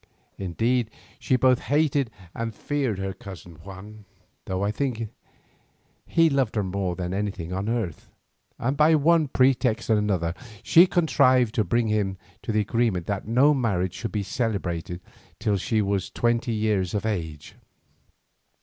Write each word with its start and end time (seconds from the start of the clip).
Indeed 0.39 0.89
she 1.19 1.35
both 1.35 1.59
hated 1.59 2.09
and 2.33 2.55
feared 2.55 2.97
her 2.97 3.13
cousin 3.13 3.57
Juan, 3.57 4.05
though 4.45 4.63
I 4.63 4.71
think 4.71 4.97
that 4.97 5.09
he 6.07 6.27
loved 6.27 6.55
her 6.55 6.63
more 6.63 6.95
than 6.95 7.13
anything 7.13 7.53
on 7.53 7.69
earth, 7.69 8.09
and 8.57 8.75
by 8.75 8.95
one 8.95 9.27
pretext 9.27 9.91
and 9.91 9.99
another 9.99 10.33
she 10.63 10.87
contrived 10.87 11.53
to 11.53 11.63
bring 11.63 11.87
him 11.89 12.17
to 12.41 12.51
an 12.51 12.57
agreement 12.57 13.05
that 13.05 13.27
no 13.27 13.53
marriage 13.53 13.93
should 13.93 14.11
be 14.11 14.23
celebrated 14.23 15.01
till 15.37 15.57
she 15.57 15.83
was 15.83 16.05
full 16.09 16.13
twenty 16.21 16.51
years 16.53 16.95
of 16.95 17.05
age. 17.05 17.53